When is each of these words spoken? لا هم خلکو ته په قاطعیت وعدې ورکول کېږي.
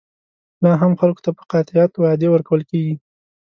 لا 0.63 0.71
هم 0.81 0.93
خلکو 1.01 1.23
ته 1.25 1.31
په 1.37 1.43
قاطعیت 1.51 1.91
وعدې 1.95 2.27
ورکول 2.31 2.61
کېږي. 2.69 2.95